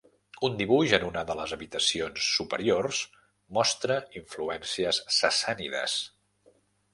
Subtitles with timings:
[0.47, 3.03] Un dibuix en una de les habitacions superiors
[3.59, 6.01] mostra influències sassànides.